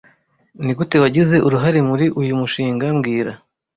[0.63, 3.31] Nigute wagize uruhare muri uyu mushinga mbwira